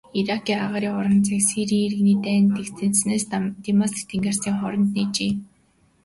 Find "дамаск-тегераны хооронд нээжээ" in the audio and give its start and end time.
3.65-5.31